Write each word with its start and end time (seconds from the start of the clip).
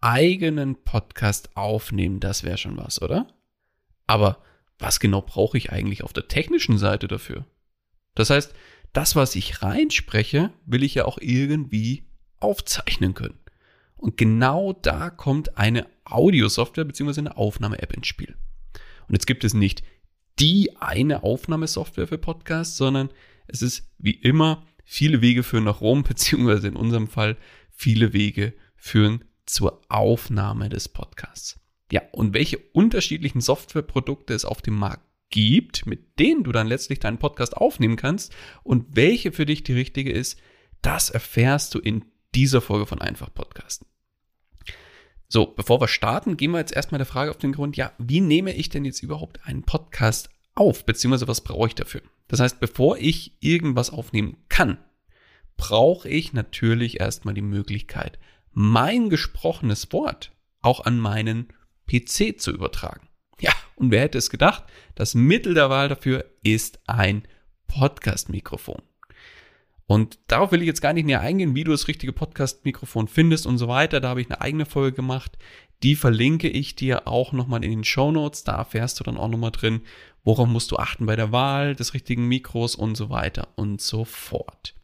eigenen 0.00 0.82
Podcast 0.82 1.56
aufnehmen, 1.56 2.20
das 2.20 2.44
wäre 2.44 2.58
schon 2.58 2.76
was, 2.76 3.00
oder? 3.02 3.26
Aber 4.06 4.42
was 4.78 4.98
genau 5.00 5.22
brauche 5.22 5.58
ich 5.58 5.72
eigentlich 5.72 6.02
auf 6.02 6.12
der 6.12 6.28
technischen 6.28 6.78
Seite 6.78 7.06
dafür? 7.06 7.44
Das 8.14 8.30
heißt, 8.30 8.54
das, 8.92 9.14
was 9.14 9.36
ich 9.36 9.62
reinspreche, 9.62 10.52
will 10.66 10.82
ich 10.82 10.94
ja 10.94 11.04
auch 11.04 11.18
irgendwie 11.20 12.04
aufzeichnen 12.40 13.14
können. 13.14 13.38
Und 13.96 14.16
genau 14.16 14.72
da 14.72 15.10
kommt 15.10 15.58
eine 15.58 15.86
Audiosoftware 16.04 16.86
bzw. 16.86 17.20
eine 17.20 17.36
Aufnahme-App 17.36 17.92
ins 17.92 18.06
Spiel. 18.06 18.34
Und 19.06 19.14
jetzt 19.14 19.26
gibt 19.26 19.44
es 19.44 19.54
nicht 19.54 19.82
die 20.38 20.76
eine 20.78 21.22
Aufnahmesoftware 21.22 22.06
für 22.06 22.16
Podcasts, 22.18 22.76
sondern 22.76 23.10
es 23.46 23.60
ist 23.60 23.92
wie 23.98 24.12
immer 24.12 24.66
viele 24.84 25.20
Wege 25.20 25.42
führen 25.42 25.64
nach 25.64 25.82
Rom, 25.82 26.02
beziehungsweise 26.08 26.68
in 26.68 26.76
unserem 26.76 27.08
Fall 27.08 27.36
viele 27.70 28.12
Wege 28.12 28.54
führen 28.76 29.24
zur 29.52 29.82
Aufnahme 29.88 30.68
des 30.68 30.88
Podcasts. 30.88 31.58
Ja, 31.92 32.02
und 32.12 32.34
welche 32.34 32.58
unterschiedlichen 32.72 33.40
Softwareprodukte 33.40 34.32
es 34.32 34.44
auf 34.44 34.62
dem 34.62 34.74
Markt 34.74 35.04
gibt, 35.30 35.86
mit 35.86 36.18
denen 36.18 36.44
du 36.44 36.52
dann 36.52 36.66
letztlich 36.66 36.98
deinen 36.98 37.18
Podcast 37.18 37.56
aufnehmen 37.56 37.96
kannst 37.96 38.34
und 38.62 38.96
welche 38.96 39.32
für 39.32 39.46
dich 39.46 39.62
die 39.62 39.72
richtige 39.72 40.12
ist, 40.12 40.38
das 40.82 41.10
erfährst 41.10 41.74
du 41.74 41.78
in 41.78 42.04
dieser 42.34 42.60
Folge 42.60 42.86
von 42.86 43.00
Einfach 43.00 43.32
Podcasten. 43.32 43.86
So, 45.28 45.46
bevor 45.46 45.80
wir 45.80 45.88
starten, 45.88 46.36
gehen 46.36 46.50
wir 46.50 46.58
jetzt 46.58 46.74
erstmal 46.74 46.98
der 46.98 47.06
Frage 47.06 47.30
auf 47.30 47.38
den 47.38 47.52
Grund, 47.52 47.76
ja, 47.76 47.92
wie 47.98 48.20
nehme 48.20 48.52
ich 48.54 48.68
denn 48.68 48.84
jetzt 48.84 49.02
überhaupt 49.02 49.46
einen 49.46 49.62
Podcast 49.62 50.30
auf, 50.54 50.84
beziehungsweise 50.84 51.28
was 51.28 51.42
brauche 51.42 51.68
ich 51.68 51.74
dafür? 51.74 52.02
Das 52.26 52.40
heißt, 52.40 52.58
bevor 52.58 52.98
ich 52.98 53.36
irgendwas 53.40 53.90
aufnehmen 53.90 54.36
kann, 54.48 54.78
brauche 55.56 56.08
ich 56.08 56.32
natürlich 56.32 57.00
erstmal 57.00 57.34
die 57.34 57.42
Möglichkeit, 57.42 58.18
mein 58.52 59.10
gesprochenes 59.10 59.92
Wort 59.92 60.32
auch 60.62 60.84
an 60.84 60.98
meinen 60.98 61.48
PC 61.86 62.40
zu 62.40 62.50
übertragen. 62.50 63.08
Ja, 63.40 63.52
und 63.76 63.90
wer 63.90 64.02
hätte 64.02 64.18
es 64.18 64.30
gedacht? 64.30 64.64
Das 64.94 65.14
Mittel 65.14 65.54
der 65.54 65.70
Wahl 65.70 65.88
dafür 65.88 66.24
ist 66.42 66.80
ein 66.86 67.22
Podcast-Mikrofon. 67.68 68.82
Und 69.86 70.18
darauf 70.28 70.52
will 70.52 70.60
ich 70.60 70.68
jetzt 70.68 70.82
gar 70.82 70.92
nicht 70.92 71.06
näher 71.06 71.20
eingehen, 71.20 71.54
wie 71.56 71.64
du 71.64 71.72
das 71.72 71.88
richtige 71.88 72.12
Podcast-Mikrofon 72.12 73.08
findest 73.08 73.46
und 73.46 73.58
so 73.58 73.66
weiter. 73.66 74.00
Da 74.00 74.10
habe 74.10 74.20
ich 74.20 74.30
eine 74.30 74.40
eigene 74.40 74.66
Folge 74.66 74.94
gemacht. 74.94 75.36
Die 75.82 75.96
verlinke 75.96 76.48
ich 76.48 76.76
dir 76.76 77.08
auch 77.08 77.32
nochmal 77.32 77.64
in 77.64 77.70
den 77.70 77.84
Show 77.84 78.12
Notes. 78.12 78.44
Da 78.44 78.56
erfährst 78.56 79.00
du 79.00 79.04
dann 79.04 79.16
auch 79.16 79.28
nochmal 79.28 79.50
drin, 79.50 79.80
worauf 80.22 80.46
musst 80.46 80.70
du 80.70 80.76
achten 80.76 81.06
bei 81.06 81.16
der 81.16 81.32
Wahl 81.32 81.74
des 81.74 81.94
richtigen 81.94 82.28
Mikros 82.28 82.76
und 82.76 82.94
so 82.94 83.10
weiter 83.10 83.48
und 83.56 83.80
so 83.80 84.04
fort. 84.04 84.74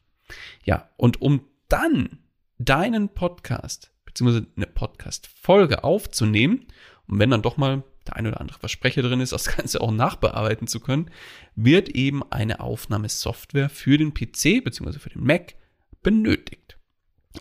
Ja, 0.65 0.89
und 0.97 1.23
um 1.23 1.43
dann 1.69 2.19
deinen 2.59 3.09
Podcast 3.11 3.93
beziehungsweise 4.05 4.47
eine 4.57 4.67
Podcast-Folge 4.67 5.85
aufzunehmen 5.85 6.67
und 7.07 7.19
wenn 7.19 7.31
dann 7.31 7.43
doch 7.43 7.57
mal 7.57 7.85
der 8.07 8.17
ein 8.17 8.27
oder 8.27 8.41
andere 8.41 8.59
Versprecher 8.59 9.03
drin 9.03 9.21
ist, 9.21 9.33
das 9.33 9.45
Ganze 9.57 9.81
auch 9.81 9.93
nachbearbeiten 9.93 10.67
zu 10.67 10.81
können, 10.81 11.11
wird 11.55 11.89
eben 11.91 12.23
eine 12.31 12.61
Aufnahmesoftware 12.61 13.69
für 13.69 13.99
den 13.99 14.15
PC 14.15 14.65
beziehungsweise 14.65 15.01
für 15.01 15.11
den 15.11 15.25
Mac 15.25 15.55
benötigt. 16.03 16.79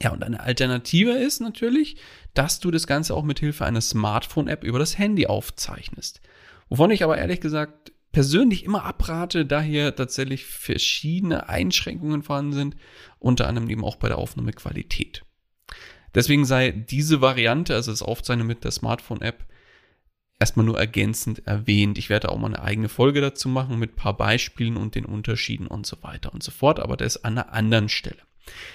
Ja, 0.01 0.11
und 0.11 0.23
eine 0.23 0.41
Alternative 0.41 1.11
ist 1.11 1.39
natürlich, 1.39 1.95
dass 2.33 2.59
du 2.59 2.69
das 2.69 2.87
Ganze 2.87 3.13
auch 3.15 3.23
mit 3.23 3.39
Hilfe 3.39 3.65
einer 3.65 3.79
Smartphone-App 3.79 4.63
über 4.63 4.79
das 4.79 4.97
Handy 4.97 5.27
aufzeichnest. 5.27 6.19
Wovon 6.67 6.91
ich 6.91 7.03
aber 7.03 7.17
ehrlich 7.17 7.39
gesagt 7.39 7.93
persönlich 8.15 8.63
immer 8.63 8.85
abrate, 8.85 9.45
da 9.45 9.61
hier 9.61 9.93
tatsächlich 9.93 10.45
verschiedene 10.45 11.49
Einschränkungen 11.49 12.23
vorhanden 12.23 12.53
sind, 12.53 12.75
unter 13.19 13.45
anderem 13.45 13.69
eben 13.69 13.83
auch 13.83 13.97
bei 13.97 14.07
der 14.07 14.19
Aufnahmequalität. 14.19 15.25
Deswegen 16.13 16.45
sei 16.45 16.71
diese 16.71 17.19
Variante, 17.19 17.75
also 17.75 17.91
das 17.91 18.01
Aufzeichnen 18.01 18.47
mit 18.47 18.63
der 18.63 18.71
Smartphone-App, 18.71 19.45
erstmal 20.39 20.65
nur 20.65 20.79
ergänzend 20.79 21.45
erwähnt. 21.45 21.97
Ich 21.97 22.09
werde 22.09 22.29
auch 22.29 22.37
mal 22.37 22.47
eine 22.47 22.63
eigene 22.63 22.87
Folge 22.87 23.19
dazu 23.19 23.49
machen 23.49 23.79
mit 23.79 23.91
ein 23.91 23.97
paar 23.97 24.15
Beispielen 24.15 24.77
und 24.77 24.95
den 24.95 25.03
Unterschieden 25.03 25.67
und 25.67 25.85
so 25.85 26.01
weiter 26.01 26.33
und 26.33 26.41
so 26.41 26.51
fort, 26.51 26.79
aber 26.79 26.95
das 26.95 27.25
an 27.25 27.37
einer 27.37 27.51
anderen 27.51 27.89
Stelle. 27.89 28.21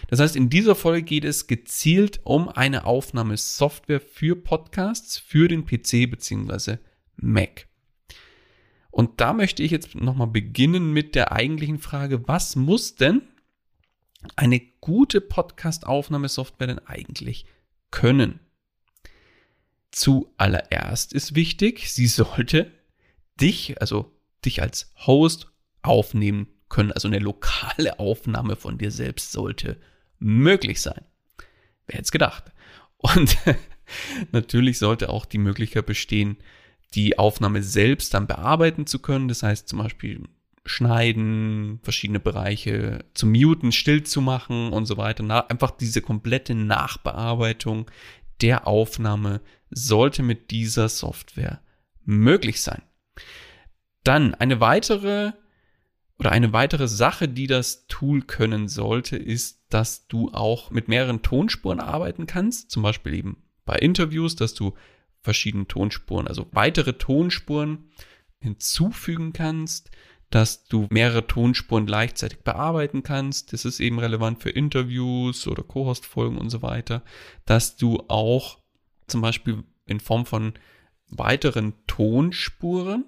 Das 0.08 0.20
heißt, 0.20 0.36
in 0.36 0.50
dieser 0.50 0.74
Folge 0.74 1.02
geht 1.02 1.24
es 1.24 1.46
gezielt 1.46 2.20
um 2.24 2.50
eine 2.50 2.84
Aufnahmesoftware 2.84 4.02
für 4.02 4.36
Podcasts 4.36 5.16
für 5.16 5.48
den 5.48 5.64
PC 5.64 6.10
bzw. 6.10 6.76
Mac. 7.16 7.69
Und 8.90 9.20
da 9.20 9.32
möchte 9.32 9.62
ich 9.62 9.70
jetzt 9.70 9.94
nochmal 9.94 10.26
beginnen 10.26 10.92
mit 10.92 11.14
der 11.14 11.32
eigentlichen 11.32 11.78
Frage, 11.78 12.26
was 12.26 12.56
muss 12.56 12.96
denn 12.96 13.22
eine 14.36 14.60
gute 14.80 15.20
Podcast-Aufnahmesoftware 15.20 16.66
denn 16.66 16.86
eigentlich 16.86 17.46
können? 17.90 18.40
Zuallererst 19.92 21.12
ist 21.12 21.34
wichtig, 21.34 21.92
sie 21.92 22.06
sollte 22.06 22.72
dich, 23.40 23.80
also 23.80 24.16
dich 24.44 24.62
als 24.62 24.92
Host 25.06 25.50
aufnehmen 25.82 26.48
können. 26.68 26.92
Also 26.92 27.08
eine 27.08 27.18
lokale 27.18 27.98
Aufnahme 27.98 28.56
von 28.56 28.78
dir 28.78 28.90
selbst 28.90 29.32
sollte 29.32 29.80
möglich 30.18 30.80
sein. 30.80 31.04
Wer 31.86 31.94
hätte 31.94 32.04
es 32.04 32.12
gedacht? 32.12 32.52
Und 32.98 33.36
natürlich 34.32 34.78
sollte 34.78 35.08
auch 35.08 35.24
die 35.24 35.38
Möglichkeit 35.38 35.86
bestehen, 35.86 36.36
die 36.94 37.18
Aufnahme 37.18 37.62
selbst 37.62 38.14
dann 38.14 38.26
bearbeiten 38.26 38.86
zu 38.86 38.98
können. 38.98 39.28
Das 39.28 39.42
heißt 39.42 39.68
zum 39.68 39.78
Beispiel 39.78 40.22
schneiden, 40.66 41.80
verschiedene 41.82 42.20
Bereiche 42.20 43.04
zu 43.14 43.26
muten, 43.26 43.72
still 43.72 44.02
zu 44.02 44.20
machen 44.20 44.72
und 44.72 44.86
so 44.86 44.96
weiter. 44.96 45.22
Na, 45.22 45.46
einfach 45.46 45.70
diese 45.70 46.02
komplette 46.02 46.54
Nachbearbeitung 46.54 47.90
der 48.40 48.66
Aufnahme 48.66 49.40
sollte 49.70 50.22
mit 50.22 50.50
dieser 50.50 50.88
Software 50.88 51.60
möglich 52.04 52.60
sein. 52.60 52.82
Dann 54.04 54.34
eine 54.34 54.60
weitere 54.60 55.32
oder 56.18 56.32
eine 56.32 56.52
weitere 56.52 56.86
Sache, 56.86 57.28
die 57.28 57.46
das 57.46 57.86
Tool 57.86 58.22
können 58.22 58.68
sollte, 58.68 59.16
ist, 59.16 59.64
dass 59.70 60.06
du 60.06 60.30
auch 60.32 60.70
mit 60.70 60.86
mehreren 60.88 61.22
Tonspuren 61.22 61.80
arbeiten 61.80 62.26
kannst. 62.26 62.70
Zum 62.70 62.82
Beispiel 62.82 63.14
eben 63.14 63.42
bei 63.64 63.76
Interviews, 63.76 64.36
dass 64.36 64.52
du 64.52 64.74
verschiedene 65.22 65.66
Tonspuren, 65.66 66.26
also 66.26 66.46
weitere 66.52 66.94
Tonspuren 66.94 67.90
hinzufügen 68.40 69.32
kannst, 69.32 69.90
dass 70.30 70.64
du 70.64 70.86
mehrere 70.90 71.26
Tonspuren 71.26 71.86
gleichzeitig 71.86 72.40
bearbeiten 72.40 73.02
kannst. 73.02 73.52
Das 73.52 73.64
ist 73.64 73.80
eben 73.80 73.98
relevant 73.98 74.40
für 74.40 74.50
Interviews 74.50 75.46
oder 75.46 75.62
Co-Host-Folgen 75.62 76.38
und 76.38 76.50
so 76.50 76.62
weiter, 76.62 77.02
dass 77.44 77.76
du 77.76 78.04
auch 78.08 78.58
zum 79.08 79.20
Beispiel 79.20 79.64
in 79.86 80.00
Form 80.00 80.24
von 80.24 80.54
weiteren 81.08 81.74
Tonspuren 81.88 83.04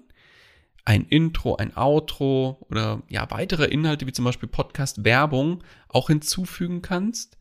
ein 0.85 1.05
Intro, 1.05 1.55
ein 1.55 1.77
Outro 1.77 2.65
oder 2.69 3.01
ja 3.07 3.29
weitere 3.31 3.65
Inhalte 3.65 4.05
wie 4.05 4.11
zum 4.11 4.25
Beispiel 4.25 4.49
Podcast 4.49 5.05
Werbung 5.05 5.63
auch 5.87 6.07
hinzufügen 6.07 6.81
kannst 6.81 7.37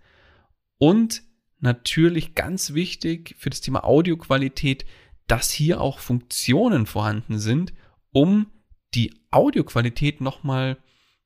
und 0.79 1.25
natürlich 1.63 2.35
ganz 2.35 2.75
wichtig 2.75 3.35
für 3.39 3.51
das 3.51 3.61
Thema 3.61 3.85
Audioqualität, 3.85 4.85
dass 5.27 5.51
hier 5.51 5.81
auch 5.81 5.99
Funktionen 5.99 6.87
vorhanden 6.87 7.39
sind, 7.39 7.73
um 8.11 8.51
die 8.95 9.15
Audioqualität 9.31 10.21
nochmal, 10.21 10.77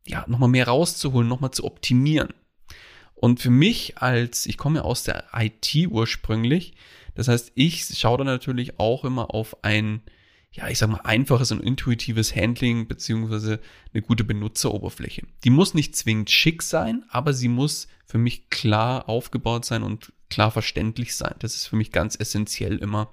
ja, 0.07 0.25
nochmal 0.29 0.49
mehr 0.49 0.69
rauszuholen, 0.69 1.27
nochmal 1.27 1.51
zu 1.51 1.65
optimieren. 1.65 2.29
Und 3.15 3.41
für 3.41 3.51
mich 3.51 3.99
als, 3.99 4.47
ich 4.47 4.59
komme 4.59 4.81
ja 4.81 4.85
aus 4.85 5.03
der 5.03 5.25
IT 5.35 5.75
ursprünglich, 5.89 6.75
das 7.15 7.29
heißt, 7.29 7.53
ich 7.55 7.87
schaue 7.99 8.19
da 8.19 8.25
natürlich 8.25 8.79
auch 8.79 9.05
immer 9.05 9.35
auf 9.35 9.65
ein, 9.65 10.03
ja, 10.57 10.69
ich 10.69 10.79
sag 10.79 10.89
mal, 10.89 11.01
einfaches 11.05 11.53
und 11.53 11.63
intuitives 11.63 12.35
Handling 12.35 12.89
beziehungsweise 12.89 13.61
eine 13.93 14.03
gute 14.03 14.25
Benutzeroberfläche. 14.25 15.27
Die 15.45 15.51
muss 15.51 15.75
nicht 15.75 15.95
zwingend 15.95 16.31
schick 16.31 16.63
sein, 16.63 17.05
aber 17.11 17.35
sie 17.35 17.49
muss 17.49 17.89
für 18.07 18.17
mich 18.17 18.49
klar 18.49 19.09
aufgebaut 19.09 19.67
sein 19.67 19.83
und 19.83 20.15
klar 20.31 20.51
verständlich 20.51 21.15
sein. 21.15 21.35
Das 21.41 21.55
ist 21.55 21.67
für 21.67 21.77
mich 21.77 21.93
ganz 21.93 22.17
essentiell 22.19 22.79
immer. 22.79 23.13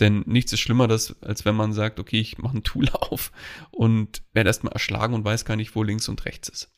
Denn 0.00 0.24
nichts 0.26 0.52
ist 0.52 0.60
schlimmer, 0.60 0.88
dass, 0.88 1.22
als 1.22 1.44
wenn 1.44 1.54
man 1.54 1.72
sagt, 1.72 2.00
okay, 2.00 2.18
ich 2.18 2.38
mache 2.38 2.56
ein 2.56 2.64
Tool 2.64 2.88
auf 2.92 3.30
und 3.70 4.22
werde 4.32 4.50
erstmal 4.50 4.72
erschlagen 4.72 5.14
und 5.14 5.24
weiß 5.24 5.44
gar 5.44 5.56
nicht, 5.56 5.76
wo 5.76 5.84
links 5.84 6.08
und 6.08 6.24
rechts 6.24 6.48
ist. 6.48 6.72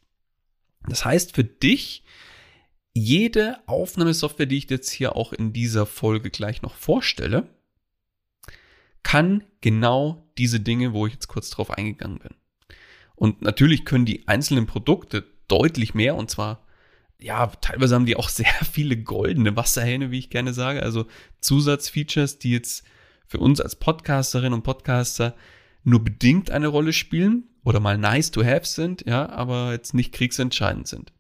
Das 0.87 1.07
heißt 1.07 1.35
für 1.35 1.45
dich, 1.45 2.05
jede 2.93 3.59
Aufnahmesoftware, 3.67 4.47
die 4.47 4.59
ich 4.59 4.69
jetzt 4.69 4.91
hier 4.91 5.17
auch 5.17 5.33
in 5.33 5.55
dieser 5.55 5.87
Folge 5.87 6.31
gleich 6.31 6.61
noch 6.61 6.75
vorstelle, 6.75 7.49
kann 9.05 9.45
genau 9.61 10.29
diese 10.37 10.59
Dinge, 10.59 10.93
wo 10.93 11.07
ich 11.07 11.13
jetzt 11.13 11.29
kurz 11.29 11.51
drauf 11.51 11.71
eingegangen 11.71 12.19
bin. 12.19 12.35
Und 13.15 13.43
natürlich 13.43 13.85
können 13.85 14.05
die 14.05 14.27
einzelnen 14.27 14.67
Produkte 14.67 15.25
deutlich 15.47 15.95
mehr 15.95 16.17
und 16.17 16.31
zwar 16.31 16.65
ja, 17.25 17.47
teilweise 17.47 17.95
haben 17.95 18.07
die 18.07 18.17
auch 18.17 18.29
sehr 18.31 18.53
viele 18.71 18.97
goldene 18.97 19.57
Wasserhähne, 19.57 20.11
wie 20.11 20.19
ich 20.19 20.31
gerne 20.31 20.53
sage, 20.53 20.83
also 20.83 21.07
Zusatzfeatures, 21.41 22.39
die 22.39 22.53
jetzt 22.53 22.85
für 23.27 23.39
uns 23.39 23.61
als 23.61 23.77
Podcasterinnen 23.77 24.53
und 24.53 24.63
Podcaster 24.63 25.35
nur 25.83 26.03
bedingt 26.03 26.51
eine 26.51 26.69
Rolle 26.69 26.93
spielen 26.93 27.45
oder 27.65 27.81
mal 27.81 27.99
nice 27.99 28.31
to 28.31 28.45
have 28.45 28.67
sind, 28.67 29.05
ja, 29.07 29.29
aber 29.29 29.73
jetzt 29.73 29.95
nicht 29.95 30.13
kriegsentscheidend 30.13 30.87
sind. 30.87 31.13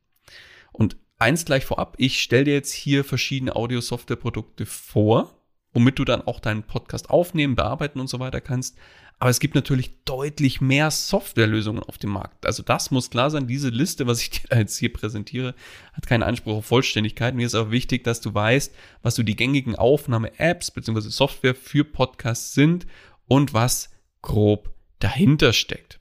Und 0.72 0.96
eins 1.18 1.44
gleich 1.44 1.64
vorab, 1.64 1.94
ich 1.98 2.20
stelle 2.22 2.44
dir 2.44 2.54
jetzt 2.54 2.72
hier 2.72 3.04
verschiedene 3.04 3.56
Audio-Software-Produkte 3.56 4.66
vor, 4.66 5.43
womit 5.74 5.98
du 5.98 6.04
dann 6.04 6.22
auch 6.22 6.40
deinen 6.40 6.62
Podcast 6.62 7.10
aufnehmen, 7.10 7.56
bearbeiten 7.56 8.00
und 8.00 8.08
so 8.08 8.20
weiter 8.20 8.40
kannst. 8.40 8.78
Aber 9.18 9.30
es 9.30 9.40
gibt 9.40 9.54
natürlich 9.54 10.02
deutlich 10.04 10.60
mehr 10.60 10.90
Softwarelösungen 10.90 11.82
auf 11.82 11.98
dem 11.98 12.10
Markt. 12.10 12.46
Also 12.46 12.62
das 12.62 12.90
muss 12.90 13.10
klar 13.10 13.30
sein. 13.30 13.46
Diese 13.46 13.68
Liste, 13.68 14.06
was 14.06 14.20
ich 14.20 14.30
dir 14.42 14.58
jetzt 14.58 14.78
hier 14.78 14.92
präsentiere, 14.92 15.54
hat 15.92 16.06
keinen 16.06 16.22
Anspruch 16.22 16.56
auf 16.56 16.66
Vollständigkeit. 16.66 17.34
Mir 17.34 17.46
ist 17.46 17.54
auch 17.54 17.70
wichtig, 17.70 18.04
dass 18.04 18.20
du 18.20 18.34
weißt, 18.34 18.74
was 19.02 19.14
so 19.14 19.22
die 19.22 19.36
gängigen 19.36 19.76
Aufnahme-Apps 19.76 20.70
bzw. 20.70 21.00
Software 21.10 21.54
für 21.54 21.84
Podcasts 21.84 22.54
sind 22.54 22.86
und 23.26 23.52
was 23.54 23.90
grob 24.22 24.74
dahinter 24.98 25.52
steckt. 25.52 26.00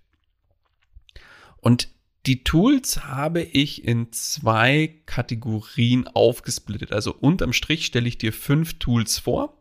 Und 1.58 1.90
die 2.26 2.44
Tools 2.44 3.04
habe 3.04 3.42
ich 3.42 3.86
in 3.86 4.12
zwei 4.12 5.02
Kategorien 5.06 6.08
aufgesplittet. 6.08 6.94
Also 6.94 7.14
unterm 7.14 7.54
Strich 7.54 7.86
stelle 7.86 8.08
ich 8.08 8.18
dir 8.18 8.32
fünf 8.32 8.80
Tools 8.80 9.20
vor. 9.20 9.58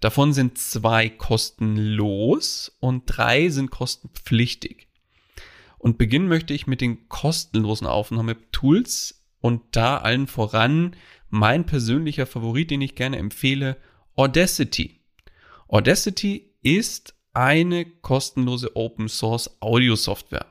Davon 0.00 0.32
sind 0.32 0.58
zwei 0.58 1.08
kostenlos 1.08 2.76
und 2.80 3.04
drei 3.06 3.48
sind 3.48 3.70
kostenpflichtig. 3.70 4.88
Und 5.78 5.98
beginnen 5.98 6.28
möchte 6.28 6.54
ich 6.54 6.66
mit 6.66 6.80
den 6.80 7.08
kostenlosen 7.08 7.86
Aufnahmetools 7.86 9.22
und 9.40 9.62
da 9.72 9.98
allen 9.98 10.26
voran 10.26 10.96
mein 11.28 11.66
persönlicher 11.66 12.26
Favorit, 12.26 12.70
den 12.70 12.80
ich 12.80 12.94
gerne 12.94 13.18
empfehle, 13.18 13.76
Audacity. 14.16 15.00
Audacity 15.68 16.50
ist 16.62 17.14
eine 17.34 17.84
kostenlose 17.84 18.76
Open 18.76 19.08
Source 19.08 19.60
Audio 19.60 19.96
Software, 19.96 20.46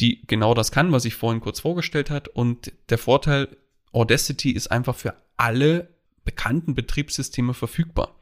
die 0.00 0.26
genau 0.26 0.52
das 0.52 0.72
kann, 0.72 0.92
was 0.92 1.04
ich 1.04 1.14
vorhin 1.14 1.40
kurz 1.40 1.60
vorgestellt 1.60 2.10
hat. 2.10 2.28
Und 2.28 2.72
der 2.88 2.98
Vorteil, 2.98 3.56
Audacity 3.92 4.50
ist 4.50 4.70
einfach 4.70 4.96
für 4.96 5.14
alle 5.36 5.91
bekannten 6.24 6.74
Betriebssysteme 6.74 7.54
verfügbar 7.54 8.16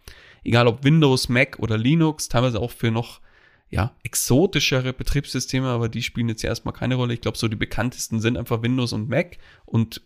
egal 0.44 0.67
ob 0.67 0.85
Windows, 0.85 1.29
Mac 1.29 1.58
oder 1.58 1.79
Linux, 1.79 2.29
teilweise 2.29 2.61
auch 2.61 2.70
für 2.70 2.91
noch 2.91 3.20
ja, 3.69 3.94
exotischere 4.02 4.93
Betriebssysteme, 4.93 5.69
aber 5.69 5.88
die 5.88 6.02
spielen 6.02 6.29
jetzt 6.29 6.43
erstmal 6.43 6.75
keine 6.75 6.97
Rolle. 6.97 7.14
Ich 7.14 7.20
glaube, 7.20 7.38
so 7.38 7.47
die 7.47 7.56
bekanntesten 7.56 8.20
sind 8.20 8.37
einfach 8.37 8.62
Windows 8.62 8.93
und 8.93 9.08
Mac 9.08 9.38
und 9.64 10.02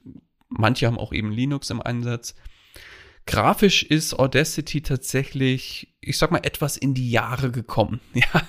manche 0.48 0.86
haben 0.86 0.98
auch 0.98 1.12
eben 1.12 1.32
Linux 1.32 1.70
im 1.70 1.80
Einsatz. 1.80 2.34
Grafisch 3.26 3.82
ist 3.82 4.18
Audacity 4.18 4.82
tatsächlich, 4.82 5.96
ich 6.02 6.18
sag 6.18 6.30
mal, 6.30 6.44
etwas 6.44 6.76
in 6.76 6.92
die 6.92 7.10
Jahre 7.10 7.50
gekommen. 7.50 8.00
Ja, 8.14 8.42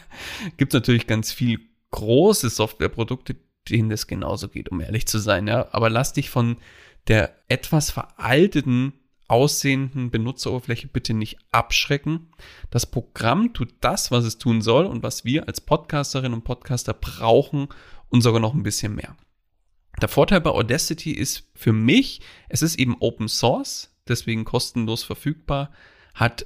gibt 0.57 0.74
natürlich 0.74 1.07
ganz 1.07 1.31
viel 1.31 1.59
große 1.92 2.50
Softwareprodukte, 2.50 3.38
denen 3.69 3.89
das 3.89 4.07
genauso 4.07 4.50
geht, 4.50 4.69
um 4.69 4.81
ehrlich 4.81 5.07
zu 5.07 5.18
sein. 5.18 5.47
Ja, 5.47 5.69
aber 5.71 5.89
lass 5.89 6.12
dich 6.12 6.30
von 6.30 6.57
der 7.07 7.33
etwas 7.47 7.89
veralteten 7.89 8.94
aussehenden 9.27 10.12
Benutzeroberfläche 10.12 10.88
bitte 10.88 11.13
nicht 11.13 11.38
abschrecken. 11.51 12.31
Das 12.69 12.86
Programm 12.86 13.54
tut 13.54 13.74
das, 13.81 14.12
was 14.12 14.25
es 14.25 14.38
tun 14.38 14.62
soll 14.62 14.86
und 14.86 15.04
was 15.04 15.25
wir 15.25 15.48
als 15.48 15.62
Podcasterinnen 15.62 16.33
und 16.33 16.44
Podcaster 16.44 16.94
brauchen 16.94 17.69
und 18.10 18.22
sogar 18.22 18.39
noch 18.39 18.54
ein 18.54 18.63
bisschen 18.63 18.95
mehr. 18.95 19.16
Der 20.01 20.10
Vorteil 20.10 20.42
bei 20.42 20.50
Audacity 20.50 21.12
ist 21.12 21.50
für 21.56 21.74
mich, 21.74 22.22
es 22.50 22.62
ist 22.62 22.77
eben 22.77 22.98
Open 23.00 23.27
Source, 23.27 23.95
deswegen 24.07 24.45
kostenlos 24.45 25.04
verfügbar, 25.04 25.71
hat, 26.14 26.45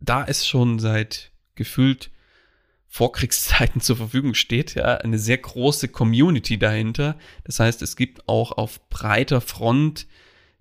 da 0.00 0.24
es 0.24 0.46
schon 0.46 0.78
seit 0.78 1.32
gefühlt 1.54 2.10
Vorkriegszeiten 2.88 3.80
zur 3.80 3.96
Verfügung 3.96 4.34
steht, 4.34 4.76
ja, 4.76 4.96
eine 4.98 5.18
sehr 5.18 5.38
große 5.38 5.88
Community 5.88 6.58
dahinter. 6.58 7.18
Das 7.42 7.58
heißt, 7.58 7.82
es 7.82 7.96
gibt 7.96 8.28
auch 8.28 8.52
auf 8.52 8.88
breiter 8.88 9.40
Front 9.40 10.06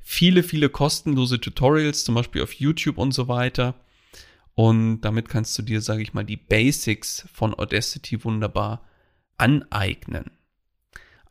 viele, 0.04 0.44
viele 0.44 0.70
kostenlose 0.70 1.40
Tutorials, 1.40 2.04
zum 2.04 2.16
Beispiel 2.16 2.44
auf 2.44 2.54
YouTube 2.54 2.98
und 2.98 3.14
so 3.14 3.28
weiter. 3.28 3.76
Und 4.56 5.02
damit 5.02 5.30
kannst 5.30 5.58
du 5.58 5.64
dir, 5.64 5.82
sage 5.82 6.04
ich 6.04 6.14
mal, 6.14 6.24
die 6.24 6.38
Basics 6.38 7.28
von 7.34 7.58
Audacity 7.58 8.24
wunderbar 8.24 8.84
aneignen. 9.38 10.32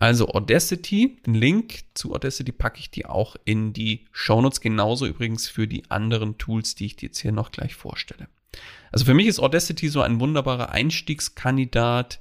Also 0.00 0.28
Audacity, 0.30 1.18
den 1.24 1.34
Link 1.34 1.84
zu 1.94 2.12
Audacity 2.12 2.50
packe 2.50 2.80
ich 2.80 2.90
dir 2.90 3.10
auch 3.10 3.36
in 3.44 3.72
die 3.72 4.06
Shownotes, 4.10 4.60
genauso 4.60 5.06
übrigens 5.06 5.48
für 5.48 5.68
die 5.68 5.88
anderen 5.90 6.38
Tools, 6.38 6.74
die 6.74 6.86
ich 6.86 6.96
dir 6.96 7.06
jetzt 7.06 7.20
hier 7.20 7.30
noch 7.30 7.52
gleich 7.52 7.76
vorstelle. 7.76 8.26
Also 8.90 9.04
für 9.04 9.14
mich 9.14 9.28
ist 9.28 9.38
Audacity 9.38 9.88
so 9.88 10.00
ein 10.00 10.18
wunderbarer 10.18 10.70
Einstiegskandidat, 10.70 12.18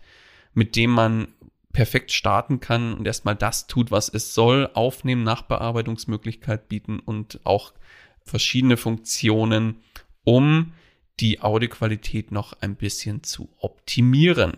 mit 0.54 0.76
dem 0.76 0.92
man 0.92 1.30
perfekt 1.72 2.12
starten 2.12 2.60
kann 2.60 2.94
und 2.94 3.06
erstmal 3.06 3.36
das 3.36 3.68
tut, 3.68 3.92
was 3.92 4.10
es 4.10 4.34
soll, 4.34 4.70
aufnehmen, 4.74 5.24
Nachbearbeitungsmöglichkeit 5.24 6.68
bieten 6.68 7.00
und 7.00 7.40
auch 7.44 7.74
verschiedene 8.24 8.78
Funktionen, 8.78 9.82
um 10.24 10.74
die 11.20 11.42
Audioqualität 11.42 12.32
noch 12.32 12.54
ein 12.62 12.76
bisschen 12.76 13.24
zu 13.24 13.50
optimieren. 13.58 14.58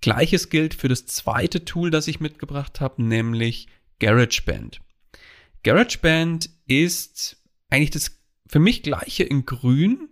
Gleiches 0.00 0.48
gilt 0.48 0.74
für 0.74 0.88
das 0.88 1.06
zweite 1.06 1.64
Tool, 1.64 1.90
das 1.90 2.08
ich 2.08 2.20
mitgebracht 2.20 2.80
habe, 2.80 3.02
nämlich 3.02 3.68
GarageBand. 3.98 4.80
GarageBand 5.62 6.48
ist 6.66 7.36
eigentlich 7.68 7.90
das 7.90 8.18
für 8.48 8.60
mich 8.60 8.82
gleiche 8.82 9.24
in 9.24 9.44
grün 9.44 10.08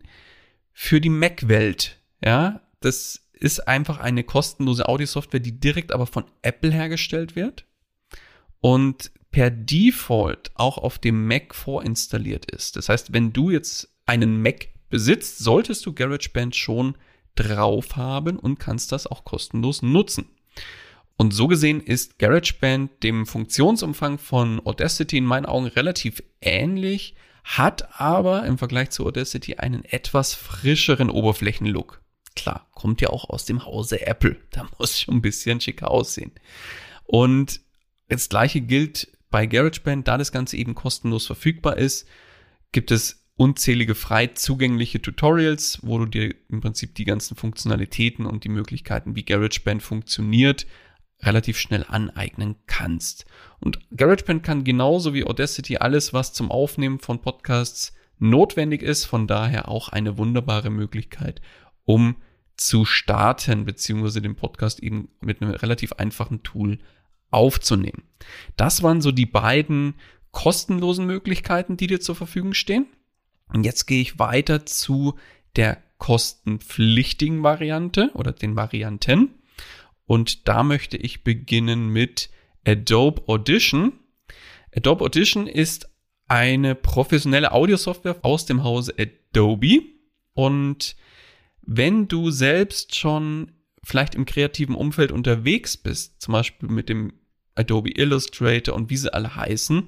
für 0.73 1.01
die 1.01 1.09
Mac-Welt. 1.09 2.01
Ja, 2.23 2.61
das 2.81 3.28
ist 3.39 3.67
einfach 3.67 3.99
eine 3.99 4.25
kostenlose 4.25 4.89
Audiosoftware, 4.89 5.41
die 5.41 5.59
direkt 5.59 5.93
aber 5.93 6.07
von 6.07 6.25
Apple 6.43 6.73
hergestellt 6.73 7.37
wird 7.37 7.65
und 8.61 9.11
per 9.31 9.51
Default 9.51 10.51
auch 10.55 10.79
auf 10.79 10.99
dem 10.99 11.27
Mac 11.27 11.55
vorinstalliert 11.55 12.51
ist. 12.51 12.77
Das 12.77 12.89
heißt, 12.89 13.13
wenn 13.13 13.33
du 13.33 13.51
jetzt 13.51 13.89
einen 14.07 14.43
Mac 14.43 14.69
besitzt, 14.89 15.39
solltest 15.39 15.85
du 15.87 15.93
GarageBand 15.93 16.57
schon 16.57 16.97
drauf 17.35 17.97
haben 17.97 18.39
und 18.39 18.59
kannst 18.59 18.91
das 18.93 19.07
auch 19.07 19.25
kostenlos 19.25 19.83
nutzen. 19.83 20.27
Und 21.17 21.35
so 21.35 21.47
gesehen 21.49 21.81
ist 21.81 22.19
GarageBand 22.19 23.03
dem 23.03 23.27
Funktionsumfang 23.27 24.19
von 24.19 24.65
Audacity 24.65 25.19
in 25.19 25.25
meinen 25.25 25.47
Augen 25.47 25.67
relativ 25.67 26.23
ähnlich, 26.41 27.15
hat 27.45 28.01
aber 28.01 28.45
im 28.47 28.59
Vergleich 28.59 28.91
zu 28.91 29.07
Audacity 29.07 29.57
einen 29.57 29.85
etwas 29.85 30.35
frischeren 30.35 31.11
Oberflächenlook. 31.11 32.03
Klar, 32.39 32.69
kommt 32.73 33.01
ja 33.01 33.11
auch 33.11 33.29
aus 33.29 33.47
dem 33.47 33.67
Hause 33.67 34.07
Apple. 34.07 34.37
Da 34.53 34.69
muss 34.79 35.01
schon 35.01 35.17
ein 35.17 35.23
bisschen 35.23 35.61
schicker 35.61 35.91
aussehen. 35.91 36.31
Und 37.05 37.61
das 38.09 38.29
gleiche 38.29 38.61
gilt 38.61 39.09
bei 39.29 39.47
GarageBand, 39.47 40.07
da 40.07 40.17
das 40.17 40.31
Ganze 40.31 40.57
eben 40.57 40.77
kostenlos 40.77 41.27
verfügbar 41.27 41.79
ist, 41.79 42.07
gibt 42.71 42.93
es 42.93 43.27
unzählige 43.35 43.97
frei 43.97 44.29
zugängliche 44.29 45.03
Tutorials, 45.03 45.81
wo 45.83 45.99
du 45.99 46.07
dir 46.07 46.33
im 46.49 46.61
Prinzip 46.61 46.95
die 46.95 47.05
ganzen 47.05 47.37
Funktionalitäten 47.37 48.25
und 48.25 48.45
die 48.45 48.51
Möglichkeiten, 48.51 49.17
wie 49.17 49.25
GarageBand 49.25 49.83
funktioniert, 49.83 50.67
relativ 51.21 51.59
schnell 51.59 51.85
aneignen 51.89 52.55
kannst. 52.67 53.27
Und 53.59 53.81
GarageBand 53.97 54.45
kann 54.45 54.63
genauso 54.63 55.13
wie 55.13 55.25
Audacity 55.25 55.79
alles, 55.79 56.13
was 56.13 56.33
zum 56.33 56.53
Aufnehmen 56.53 57.01
von 57.01 57.21
Podcasts 57.21 57.95
notwendig 58.19 58.83
ist, 58.83 59.07
von 59.07 59.27
daher 59.27 59.69
auch 59.69 59.89
eine 59.89 60.19
wunderbare 60.19 60.71
Möglichkeit, 60.71 61.41
um 61.85 62.17
zu 62.59 62.85
starten, 62.85 63.65
beziehungsweise 63.65 64.21
den 64.21 64.37
Podcast 64.37 64.81
eben 64.83 65.09
mit 65.21 65.41
einem 65.41 65.53
relativ 65.53 65.95
einfachen 65.95 66.43
Tool 66.43 66.79
aufzunehmen. 67.31 68.03
Das 68.57 68.83
waren 68.83 69.01
so 69.01 69.13
die 69.13 69.27
beiden 69.27 69.95
kostenlosen 70.33 71.07
Möglichkeiten, 71.07 71.77
die 71.77 71.87
dir 71.87 72.01
zur 72.01 72.17
Verfügung 72.17 72.55
stehen. 72.55 72.87
Und 73.49 73.65
jetzt 73.65 73.87
gehe 73.87 74.03
ich 74.03 74.19
weiter 74.19 74.67
zu 74.67 75.15
der 75.57 75.79
kostenpflichtigen 75.99 77.43
Variante 77.43 78.11
oder 78.15 78.33
den 78.33 78.57
Varianten. 78.57 79.35
Und 80.07 80.49
da 80.49 80.63
möchte 80.63 80.97
ich 80.97 81.25
beginnen 81.25 81.89
mit 81.89 82.31
Adobe 82.67 83.23
Audition. 83.29 83.93
Adobe 84.75 85.05
Audition 85.05 85.47
ist 85.47 85.89
eine 86.27 86.75
professionelle 86.75 87.53
Audiosoftware 87.53 88.17
aus 88.23 88.47
dem 88.47 88.65
Hause 88.65 88.95
Adobe. 88.99 89.83
Und 90.35 90.97
wenn 91.71 92.09
du 92.09 92.31
selbst 92.31 92.97
schon 92.97 93.53
vielleicht 93.85 94.15
im 94.15 94.25
kreativen 94.25 94.75
Umfeld 94.75 95.13
unterwegs 95.13 95.77
bist, 95.77 96.23
zum 96.23 96.33
Beispiel 96.33 96.71
mit 96.71 96.89
dem 96.89 97.13
Adobe 97.55 97.91
Illustrator 97.91 98.75
und 98.75 98.89
wie 98.89 98.97
sie 98.97 99.13
alle 99.13 99.37
heißen, 99.37 99.87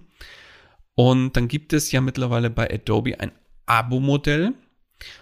und 0.94 1.36
dann 1.36 1.48
gibt 1.48 1.72
es 1.72 1.90
ja 1.90 2.02
mittlerweile 2.02 2.50
bei 2.50 2.70
Adobe 2.70 3.18
ein 3.18 3.32
Abo-Modell 3.64 4.52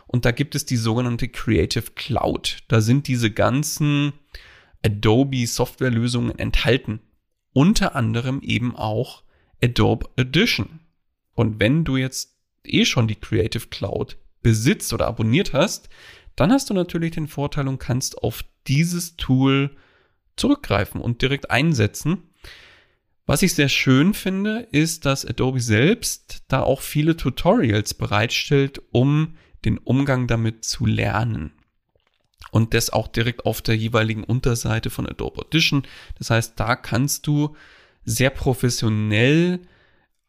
und 0.09 0.25
da 0.25 0.33
gibt 0.33 0.57
es 0.57 0.67
die 0.67 0.77
sogenannte 0.77 1.29
Creative 1.29 1.93
Cloud. 1.95 2.65
Da 2.67 2.81
sind 2.81 3.07
diese 3.07 3.31
ganzen 3.31 4.13
Adobe 4.85 5.47
Softwarelösungen 5.47 6.37
enthalten. 6.41 6.99
Unter 7.53 7.95
anderem 7.95 8.41
eben 8.43 8.75
auch 8.75 9.23
Adobe 9.63 10.09
Edition. 10.17 10.81
Und 11.35 11.61
wenn 11.61 11.85
du 11.85 11.97
jetzt 11.97 12.37
eh 12.65 12.85
schon 12.85 13.07
die 13.07 13.15
Creative 13.15 13.69
Cloud 13.69 14.17
besitzt 14.43 14.93
oder 14.93 15.07
abonniert 15.07 15.53
hast, 15.53 15.89
dann 16.39 16.53
hast 16.53 16.71
du 16.71 16.75
natürlich 16.75 17.11
den 17.11 17.27
Vorteil 17.27 17.67
und 17.67 17.79
kannst 17.79 18.23
auf 18.23 18.45
dieses 18.69 19.17
Tool 19.17 19.75
zurückgreifen 20.37 21.01
und 21.01 21.21
direkt 21.21 21.51
einsetzen. 21.51 22.23
Was 23.27 23.43
ich 23.43 23.55
sehr 23.55 23.69
schön 23.69 24.15
finde, 24.15 24.61
ist, 24.71 25.05
dass 25.05 25.27
Adobe 25.27 25.61
selbst 25.61 26.45
da 26.47 26.63
auch 26.63 26.81
viele 26.81 27.17
Tutorials 27.17 27.93
bereitstellt, 27.93 28.81
um 28.93 29.35
den 29.65 29.79
Umgang 29.79 30.29
damit 30.29 30.65
zu 30.65 30.87
lernen 30.87 31.51
und 32.53 32.73
das 32.73 32.91
auch 32.91 33.09
direkt 33.09 33.45
auf 33.45 33.61
der 33.61 33.77
jeweiligen 33.77 34.23
Unterseite 34.23 34.91
von 34.91 35.09
Adobe 35.09 35.41
Audition. 35.41 35.83
Das 36.19 36.31
heißt, 36.31 36.53
da 36.55 36.77
kannst 36.77 37.27
du 37.27 37.57
sehr 38.05 38.31
professionell 38.31 39.59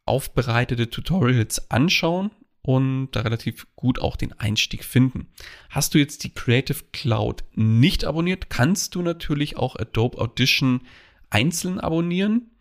aufbereitete 0.05 0.89
Tutorials 0.89 1.69
anschauen 1.69 2.31
und 2.61 3.11
da 3.11 3.21
relativ 3.21 3.67
gut 3.75 3.99
auch 3.99 4.15
den 4.15 4.33
Einstieg 4.33 4.83
finden. 4.83 5.27
Hast 5.69 5.93
du 5.93 5.97
jetzt 5.97 6.23
die 6.23 6.33
Creative 6.33 6.83
Cloud 6.91 7.43
nicht 7.55 8.05
abonniert, 8.05 8.49
kannst 8.49 8.95
du 8.95 9.01
natürlich 9.01 9.57
auch 9.57 9.75
Adobe 9.75 10.17
Audition 10.17 10.81
einzeln 11.29 11.79
abonnieren. 11.79 12.51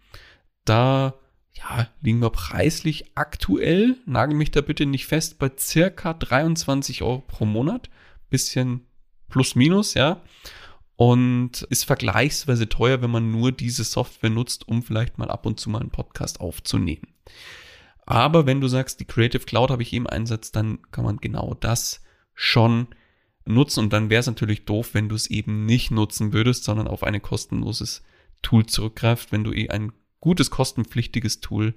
Da 0.64 1.14
ja, 1.58 1.88
liegen 2.00 2.20
wir 2.20 2.30
preislich 2.30 3.06
aktuell, 3.16 3.96
nagel 4.06 4.36
mich 4.36 4.50
da 4.50 4.60
bitte 4.60 4.86
nicht 4.86 5.06
fest, 5.06 5.38
bei 5.38 5.50
circa 5.58 6.14
23 6.14 7.02
Euro 7.02 7.20
pro 7.20 7.44
Monat. 7.44 7.90
Bisschen 8.30 8.86
plus 9.28 9.54
minus, 9.54 9.94
ja. 9.94 10.22
Und 10.96 11.62
ist 11.70 11.84
vergleichsweise 11.84 12.68
teuer, 12.68 13.02
wenn 13.02 13.10
man 13.10 13.30
nur 13.30 13.52
diese 13.52 13.84
Software 13.84 14.30
nutzt, 14.30 14.68
um 14.68 14.82
vielleicht 14.82 15.18
mal 15.18 15.30
ab 15.30 15.46
und 15.46 15.58
zu 15.58 15.70
mal 15.70 15.80
einen 15.80 15.90
Podcast 15.90 16.40
aufzunehmen. 16.40 17.08
Aber 18.10 18.46
wenn 18.46 18.62
du 18.62 18.68
sagst, 18.68 19.00
die 19.00 19.04
Creative 19.04 19.44
Cloud 19.44 19.70
habe 19.70 19.82
ich 19.82 19.92
eben 19.92 20.06
Einsatz, 20.06 20.50
dann 20.50 20.78
kann 20.92 21.04
man 21.04 21.18
genau 21.18 21.52
das 21.52 22.02
schon 22.32 22.86
nutzen. 23.44 23.80
Und 23.80 23.92
dann 23.92 24.08
wäre 24.08 24.20
es 24.20 24.26
natürlich 24.26 24.64
doof, 24.64 24.94
wenn 24.94 25.10
du 25.10 25.14
es 25.14 25.26
eben 25.26 25.66
nicht 25.66 25.90
nutzen 25.90 26.32
würdest, 26.32 26.64
sondern 26.64 26.88
auf 26.88 27.02
ein 27.02 27.20
kostenloses 27.20 28.02
Tool 28.40 28.64
zurückgreift, 28.64 29.30
wenn 29.30 29.44
du 29.44 29.52
eh 29.52 29.68
ein 29.68 29.92
gutes, 30.20 30.50
kostenpflichtiges 30.50 31.40
Tool 31.40 31.74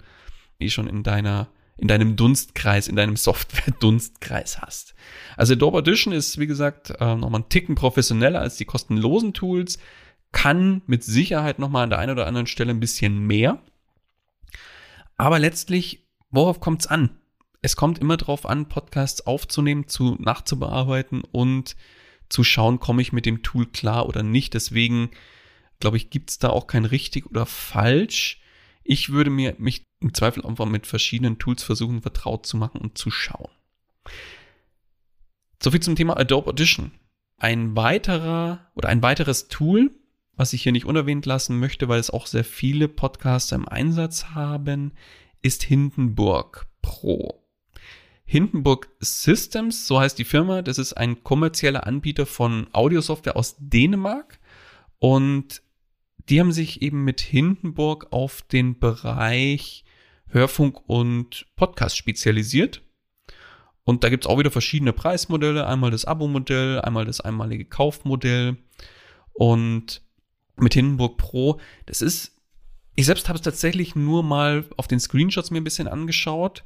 eh 0.58 0.70
schon 0.70 0.88
in 0.88 1.04
deiner 1.04 1.50
in 1.76 1.90
deinem 1.90 2.16
Dunstkreis, 2.16 2.88
in 2.88 2.96
deinem 2.96 3.16
Software-Dunstkreis 3.18 4.62
hast. 4.62 4.96
Also 5.36 5.54
Adobe 5.54 5.80
Audition 5.80 6.14
ist, 6.14 6.38
wie 6.38 6.48
gesagt, 6.48 6.92
äh, 6.92 7.16
nochmal 7.16 7.42
ein 7.42 7.50
Ticken 7.50 7.76
professioneller 7.76 8.40
als 8.40 8.56
die 8.56 8.66
kostenlosen 8.66 9.34
Tools, 9.34 9.80
kann 10.32 10.82
mit 10.86 11.04
Sicherheit 11.04 11.60
nochmal 11.60 11.84
an 11.84 11.90
der 11.90 12.00
einen 12.00 12.14
oder 12.14 12.28
anderen 12.28 12.48
Stelle 12.48 12.72
ein 12.72 12.80
bisschen 12.80 13.20
mehr. 13.20 13.62
Aber 15.18 15.40
letztlich, 15.40 16.08
worauf 16.32 16.60
kommt 16.60 16.82
es 16.82 16.88
an? 16.88 17.18
Es 17.62 17.76
kommt 17.76 18.00
immer 18.00 18.18
darauf 18.18 18.46
an, 18.46 18.68
Podcasts 18.68 19.26
aufzunehmen, 19.28 19.88
zu 19.88 20.16
nachzubearbeiten 20.20 21.22
und 21.32 21.76
zu 22.30 22.44
schauen, 22.44 22.80
komme 22.80 23.02
ich 23.02 23.14
mit 23.14 23.26
dem 23.26 23.44
Tool 23.44 23.68
klar 23.68 24.08
oder 24.08 24.24
nicht. 24.24 24.54
Deswegen, 24.54 25.12
glaube 25.80 25.98
ich, 25.98 26.10
gibt 26.10 26.32
es 26.32 26.40
da 26.40 26.50
auch 26.50 26.66
kein 26.66 26.86
richtig 26.86 27.30
oder 27.30 27.46
falsch. 27.46 28.42
Ich 28.84 29.12
würde 29.12 29.30
mir 29.30 29.56
mich 29.60 29.84
im 30.00 30.14
Zweifel 30.14 30.44
einfach 30.46 30.66
mit 30.66 30.88
verschiedenen 30.88 31.38
Tools 31.38 31.62
versuchen, 31.62 32.02
vertraut 32.02 32.46
zu 32.46 32.58
machen 32.58 32.82
und 32.82 32.98
zu 32.98 33.12
schauen. 33.12 33.52
Soviel 35.62 35.82
zum 35.82 35.96
Thema 35.96 36.18
Adobe 36.18 36.50
Audition. 36.50 36.92
Ein 37.38 37.76
weiterer 37.76 38.72
oder 38.74 38.90
ein 38.90 39.04
weiteres 39.04 39.48
Tool, 39.48 39.92
was 40.36 40.54
ich 40.54 40.64
hier 40.64 40.72
nicht 40.72 40.86
unerwähnt 40.86 41.26
lassen 41.28 41.60
möchte, 41.60 41.88
weil 41.88 42.00
es 42.00 42.10
auch 42.10 42.26
sehr 42.26 42.44
viele 42.44 42.88
Podcaster 42.88 43.56
im 43.56 43.68
Einsatz 43.68 44.26
haben, 44.34 44.94
ist 45.42 45.64
Hindenburg 45.64 46.68
Pro. 46.82 47.44
Hindenburg 48.26 48.90
Systems, 49.00 49.88
so 49.88 50.00
heißt 50.00 50.18
die 50.18 50.24
Firma, 50.24 50.62
das 50.62 50.78
ist 50.78 50.94
ein 50.94 51.24
kommerzieller 51.24 51.86
Anbieter 51.86 52.26
von 52.26 52.68
Audiosoftware 52.72 53.36
aus 53.36 53.56
Dänemark 53.60 54.40
und 55.00 55.62
die 56.30 56.40
haben 56.40 56.52
sich 56.52 56.82
eben 56.82 57.04
mit 57.04 57.20
Hindenburg 57.20 58.08
auf 58.12 58.42
den 58.44 58.80
Bereich 58.80 59.84
Hörfunk 60.28 60.88
und 60.88 61.46
Podcast 61.56 61.98
spezialisiert. 61.98 62.82
Und 63.84 64.04
da 64.04 64.10
gibt 64.10 64.26
es 64.26 64.30
auch 64.30 64.40
wieder 64.40 64.52
verschiedene 64.52 64.94
Preismodelle. 64.94 65.68
Einmal 65.68 65.92
das 65.92 66.06
Abo-Modell, 66.06 66.80
einmal 66.82 67.06
das 67.06 67.20
einmalige 67.20 67.66
Kaufmodell. 67.66 68.58
Und 69.34 70.02
mit 70.56 70.74
Hindenburg 70.74 71.18
Pro, 71.18 71.60
das 71.88 72.02
ist, 72.02 72.38
ich 72.96 73.06
selbst 73.06 73.30
habe 73.30 73.38
es 73.38 73.44
tatsächlich 73.44 73.96
nur 73.96 74.24
mal 74.24 74.66
auf 74.78 74.88
den 74.88 75.00
Screenshots 75.00 75.52
mir 75.52 75.62
ein 75.62 75.66
bisschen 75.66 75.88
angeschaut. 75.88 76.64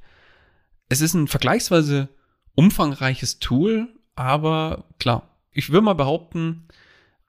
Es 0.90 1.02
ist 1.02 1.14
ein 1.14 1.28
vergleichsweise 1.28 2.10
umfangreiches 2.56 3.40
Tool, 3.40 3.88
aber 4.16 4.86
klar, 5.00 5.30
ich 5.52 5.70
würde 5.70 5.86
mal 5.86 5.94
behaupten, 5.94 6.68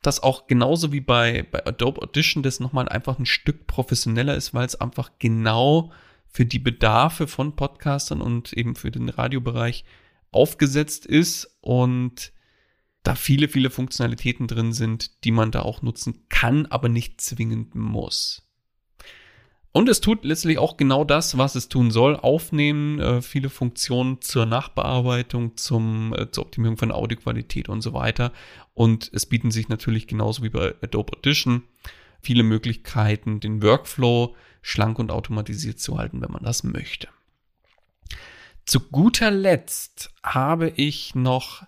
dass 0.03 0.23
auch 0.23 0.47
genauso 0.47 0.93
wie 0.93 1.01
bei, 1.01 1.47
bei 1.51 1.67
Adobe 1.67 2.03
Audition 2.03 2.43
das 2.43 2.61
nochmal 2.61 2.89
einfach 2.89 3.19
ein 3.19 3.27
Stück 3.27 3.67
professioneller 3.67 4.35
ist, 4.35 4.55
weil 4.55 4.67
es 4.67 4.81
einfach 4.81 5.13
genau 5.19 5.93
für 6.29 6.47
die 6.47 6.59
Bedarfe 6.59 7.27
von 7.27 7.57
Podcastern 7.57 8.21
und 8.21 8.53
eben 8.53 8.77
für 8.77 8.91
den 8.91 9.09
Radiobereich 9.09 9.85
aufgesetzt 10.31 11.07
ist 11.07 11.59
und 11.61 12.33
da 13.03 13.15
viele, 13.15 13.49
viele 13.49 13.71
Funktionalitäten 13.71 14.47
drin 14.47 14.73
sind, 14.73 15.25
die 15.25 15.31
man 15.31 15.51
da 15.51 15.63
auch 15.63 15.83
nutzen 15.83 16.27
kann, 16.29 16.67
aber 16.67 16.89
nicht 16.89 17.21
zwingend 17.21 17.75
muss. 17.75 18.46
Und 19.73 19.89
es 19.91 20.01
tut 20.01 20.25
letztlich 20.25 20.59
auch 20.59 20.79
genau 20.79 21.05
das, 21.05 21.37
was 21.37 21.55
es 21.55 21.69
tun 21.69 21.91
soll. 21.91 22.17
Aufnehmen, 22.17 22.99
äh, 22.99 23.21
viele 23.21 23.51
Funktionen 23.51 24.23
zur 24.23 24.47
Nachbearbeitung, 24.47 25.57
zum, 25.57 26.15
äh, 26.17 26.31
zur 26.31 26.45
Optimierung 26.45 26.79
von 26.79 26.93
Audioqualität 26.93 27.69
und 27.69 27.83
so 27.83 27.93
weiter. 27.93 28.33
Und 28.73 29.11
es 29.13 29.27
bieten 29.27 29.51
sich 29.51 29.69
natürlich 29.69 30.07
genauso 30.07 30.43
wie 30.43 30.49
bei 30.49 30.75
Adobe 30.83 31.13
Audition 31.19 31.63
viele 32.23 32.43
Möglichkeiten, 32.43 33.41
den 33.41 33.63
Workflow 33.63 34.35
schlank 34.63 34.99
und 34.99 35.11
automatisiert 35.13 35.79
zu 35.79 35.99
halten, 35.99 36.21
wenn 36.23 36.33
man 36.33 36.43
das 36.43 36.65
möchte. 36.65 37.09
Zu 38.65 38.81
guter 38.81 39.31
Letzt 39.31 40.11
habe 40.25 40.71
ich 40.71 41.15
noch 41.15 41.63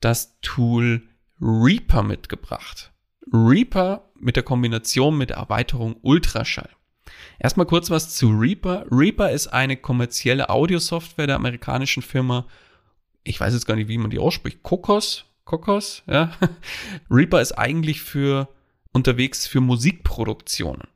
das 0.00 0.40
Tool 0.40 1.02
Reaper 1.40 2.02
mitgebracht. 2.02 2.92
Reaper 3.32 4.10
mit 4.18 4.36
der 4.36 4.42
Kombination 4.42 5.18
mit 5.18 5.30
der 5.30 5.36
Erweiterung 5.36 5.96
Ultraschall. 6.00 6.70
Erstmal 7.38 7.66
kurz 7.66 7.90
was 7.90 8.14
zu 8.14 8.30
Reaper. 8.30 8.86
Reaper 8.90 9.30
ist 9.30 9.48
eine 9.48 9.76
kommerzielle 9.76 10.50
Audiosoftware 10.50 11.26
der 11.26 11.36
amerikanischen 11.36 12.02
Firma, 12.02 12.46
ich 13.24 13.40
weiß 13.40 13.54
jetzt 13.54 13.66
gar 13.66 13.76
nicht, 13.76 13.88
wie 13.88 13.98
man 13.98 14.10
die 14.10 14.18
ausspricht, 14.18 14.62
Kokos, 14.62 15.26
Kokos, 15.44 16.02
ja. 16.06 16.32
Reaper 17.10 17.40
ist 17.40 17.52
eigentlich 17.52 18.02
für 18.02 18.48
unterwegs 18.92 19.46
für 19.46 19.60
Musikproduktionen. 19.60 20.88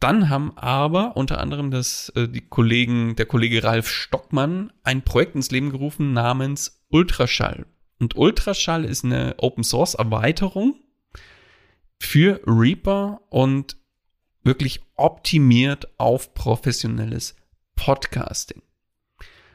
Dann 0.00 0.28
haben 0.28 0.56
aber 0.58 1.16
unter 1.16 1.40
anderem 1.40 1.70
das, 1.70 2.10
äh, 2.10 2.28
die 2.28 2.42
Kollegen, 2.42 3.16
der 3.16 3.26
Kollege 3.26 3.64
Ralf 3.64 3.88
Stockmann 3.88 4.72
ein 4.82 5.02
Projekt 5.02 5.34
ins 5.34 5.50
Leben 5.50 5.70
gerufen 5.70 6.12
namens 6.12 6.84
Ultraschall. 6.90 7.66
Und 7.98 8.16
Ultraschall 8.16 8.84
ist 8.84 9.04
eine 9.04 9.34
Open 9.38 9.64
Source 9.64 9.94
Erweiterung 9.94 10.74
für 11.98 12.40
Reaper 12.46 13.22
und 13.30 13.76
wirklich 14.44 14.80
optimiert 14.96 15.88
auf 15.98 16.34
professionelles 16.34 17.34
Podcasting. 17.76 18.62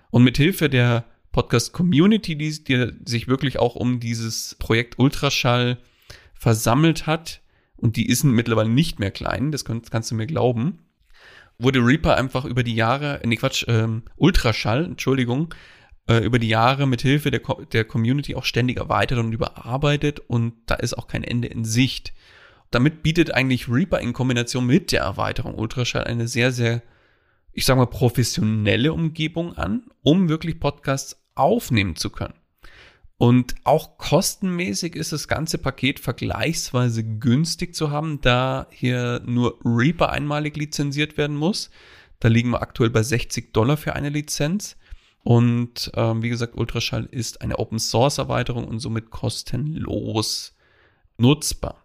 Und 0.10 0.24
mit 0.24 0.38
Hilfe 0.38 0.70
der 0.70 1.06
Podcast 1.32 1.74
Community, 1.74 2.36
die, 2.36 2.64
die 2.64 2.92
sich 3.06 3.28
wirklich 3.28 3.60
auch 3.60 3.76
um 3.76 4.00
dieses 4.00 4.56
Projekt 4.56 4.98
Ultraschall 4.98 5.78
versammelt 6.34 7.06
hat, 7.08 7.42
und 7.78 7.96
die 7.96 8.08
ist 8.08 8.24
mittlerweile 8.24 8.70
nicht 8.70 9.00
mehr 9.00 9.12
klein, 9.12 9.52
das 9.52 9.64
kannst, 9.64 9.90
kannst 9.92 10.12
du 10.12 10.16
mir 10.16 10.28
glauben, 10.28 10.80
wurde 11.60 11.80
Reaper 11.80 12.16
einfach 12.16 12.46
über 12.46 12.64
die 12.64 12.76
Jahre, 12.76 13.22
nee 13.24 13.36
Quatsch, 13.36 13.66
ähm, 13.68 14.04
Ultraschall, 14.18 14.86
Entschuldigung, 14.86 15.54
äh, 16.08 16.18
über 16.18 16.40
die 16.40 16.48
Jahre 16.48 16.88
mit 16.88 17.02
Hilfe 17.02 17.32
der, 17.32 17.42
der 17.72 17.86
Community 17.86 18.36
auch 18.36 18.46
ständig 18.46 18.78
erweitert 18.78 19.20
und 19.20 19.32
überarbeitet 19.32 20.20
und 20.20 20.54
da 20.66 20.76
ist 20.76 20.98
auch 20.98 21.08
kein 21.08 21.24
Ende 21.24 21.48
in 21.48 21.64
Sicht. 21.66 22.14
Damit 22.72 23.02
bietet 23.02 23.34
eigentlich 23.34 23.68
Reaper 23.68 24.00
in 24.00 24.14
Kombination 24.14 24.66
mit 24.66 24.92
der 24.92 25.02
Erweiterung 25.02 25.56
Ultraschall 25.56 26.04
eine 26.04 26.28
sehr, 26.28 26.52
sehr, 26.52 26.82
ich 27.52 27.66
sage 27.66 27.80
mal, 27.80 27.88
professionelle 27.88 28.94
Umgebung 28.94 29.54
an, 29.54 29.90
um 30.04 30.30
wirklich 30.30 30.60
Podcasts 30.60 31.20
aufnehmen 31.36 31.96
zu 31.96 32.10
können. 32.10 32.36
Und 33.18 33.56
auch 33.66 33.98
kostenmäßig 33.98 34.96
ist 34.96 35.12
das 35.12 35.28
ganze 35.28 35.58
Paket 35.58 36.00
vergleichsweise 36.00 37.04
günstig 37.04 37.76
zu 37.76 37.92
haben, 37.92 38.22
da 38.22 38.68
hier 38.72 39.22
nur 39.26 39.60
Reaper 39.66 40.10
einmalig 40.10 40.56
lizenziert 40.56 41.18
werden 41.18 41.36
muss. 41.36 41.70
Da 42.20 42.30
liegen 42.30 42.52
wir 42.52 42.62
aktuell 42.62 42.90
bei 42.90 43.04
60 43.04 43.52
Dollar 43.52 43.76
für 43.76 43.94
eine 43.94 44.08
Lizenz. 44.08 44.78
Und 45.24 45.92
ähm, 45.96 46.22
wie 46.22 46.30
gesagt, 46.30 46.56
Ultraschall 46.56 47.10
ist 47.12 47.42
eine 47.42 47.60
Open 47.60 47.80
Source 47.80 48.20
Erweiterung 48.20 48.66
und 48.66 48.80
somit 48.80 49.10
kostenlos 49.10 50.56
nutzbar. 51.18 51.84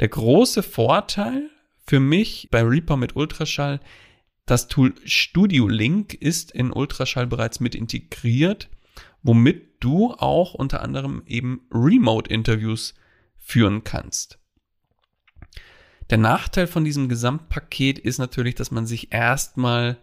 Der 0.00 0.08
große 0.08 0.62
Vorteil 0.62 1.50
für 1.84 2.00
mich 2.00 2.48
bei 2.50 2.62
Reaper 2.62 2.96
mit 2.96 3.16
Ultraschall, 3.16 3.80
das 4.44 4.68
Tool 4.68 4.94
Studio 5.04 5.68
Link 5.68 6.14
ist 6.14 6.52
in 6.52 6.72
Ultraschall 6.72 7.26
bereits 7.26 7.60
mit 7.60 7.74
integriert 7.74 8.68
womit 9.26 9.82
du 9.82 10.12
auch 10.12 10.54
unter 10.54 10.82
anderem 10.82 11.22
eben 11.26 11.66
Remote-Interviews 11.72 12.94
führen 13.38 13.82
kannst. 13.82 14.38
Der 16.10 16.18
Nachteil 16.18 16.68
von 16.68 16.84
diesem 16.84 17.08
Gesamtpaket 17.08 17.98
ist 17.98 18.18
natürlich, 18.18 18.54
dass 18.54 18.70
man 18.70 18.86
sich 18.86 19.12
erstmal, 19.12 19.98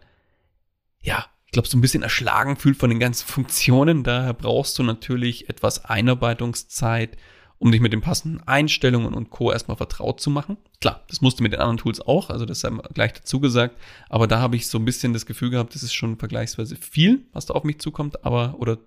ja, 1.02 1.26
ich 1.46 1.54
glaube, 1.54 1.70
so 1.70 1.78
ein 1.78 1.82
bisschen 1.82 2.04
erschlagen 2.04 2.58
fühlt 2.58 2.78
von 2.78 2.90
den 2.90 3.00
ganzen 3.00 3.26
Funktionen. 3.28 4.04
Daher 4.04 4.34
brauchst 4.34 4.78
du 4.78 4.84
natürlich 4.84 5.50
etwas 5.50 5.86
Einarbeitungszeit, 5.86 7.18
um 7.64 7.72
dich 7.72 7.80
mit 7.80 7.94
den 7.94 8.02
passenden 8.02 8.46
Einstellungen 8.46 9.14
und 9.14 9.30
Co. 9.30 9.50
erstmal 9.50 9.78
vertraut 9.78 10.20
zu 10.20 10.30
machen. 10.30 10.58
Klar, 10.82 11.02
das 11.08 11.22
musst 11.22 11.40
du 11.40 11.44
mit 11.44 11.54
den 11.54 11.62
anderen 11.62 11.78
Tools 11.78 12.02
auch, 12.02 12.30
also 12.30 12.46
das 12.46 12.60
sei 12.60 12.70
gleich 12.94 13.14
dazu 13.14 13.40
gesagt. 13.40 13.78
Aber 14.10 14.28
da 14.28 14.42
habe 14.42 14.58
ich 14.58 14.68
so 14.68 14.78
ein 14.78 14.84
bisschen 14.84 15.14
das 15.14 15.26
Gefühl 15.26 15.50
gehabt, 15.50 15.74
das 15.74 15.82
ist 15.82 15.94
schon 15.94 16.18
vergleichsweise 16.18 16.76
viel, 16.76 17.26
was 17.32 17.46
da 17.46 17.54
auf 17.54 17.64
mich 17.64 17.80
zukommt, 17.80 18.26
aber, 18.26 18.56
oder 18.60 18.80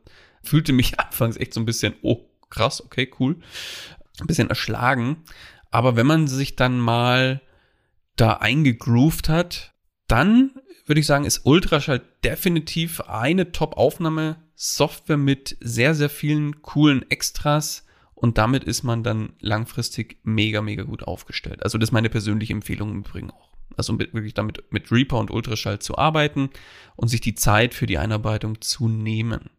fühlte 0.43 0.75
mich 0.75 1.01
anfangs 1.01 1.39
echt 1.39 1.55
so 1.55 1.61
ein 1.61 1.65
bisschen, 1.65 1.95
oh, 2.03 2.27
krass, 2.51 2.85
okay, 2.85 3.11
cool. 3.19 3.37
Ein 4.21 4.27
bisschen 4.27 4.51
erschlagen. 4.51 5.25
Aber 5.71 5.97
wenn 5.97 6.07
man 6.07 6.29
sich 6.29 6.55
dann 6.55 6.79
mal 6.79 7.41
da 8.17 8.35
eingegroovt 8.35 9.31
hat, 9.31 9.73
dann 10.07 10.51
würde 10.85 11.01
ich 11.01 11.07
sagen, 11.07 11.25
ist 11.25 11.47
Ultraschall 11.47 12.03
definitiv 12.23 13.01
eine 13.01 13.53
Top-Aufnahme-Software 13.53 15.17
mit 15.17 15.57
sehr, 15.61 15.95
sehr 15.95 16.11
vielen 16.11 16.61
coolen 16.61 17.11
Extras. 17.11 17.86
Und 18.17 18.39
damit 18.39 18.65
ist 18.65 18.83
man 18.83 19.03
dann 19.03 19.35
langfristig 19.41 20.19
mega, 20.23 20.63
mega 20.63 20.85
gut 20.85 21.03
aufgestellt. 21.03 21.63
Also 21.63 21.77
das 21.77 21.91
ist 21.91 21.93
meine 21.93 22.09
persönliche 22.09 22.55
Empfehlung 22.55 22.91
im 22.91 22.99
Übrigen 23.01 23.31
auch. 23.31 23.53
Also 23.77 23.99
wirklich 23.99 24.33
damit 24.33 24.65
mit 24.71 24.91
Reaper 24.91 25.19
und 25.19 25.31
Ultraschall 25.31 25.81
zu 25.81 25.99
arbeiten 25.99 26.49
und 26.97 27.09
sich 27.09 27.21
die 27.21 27.35
Zeit 27.35 27.75
für 27.75 27.85
die 27.85 27.99
Einarbeitung 27.99 28.63
zu 28.63 28.89
nehmen. 28.89 29.51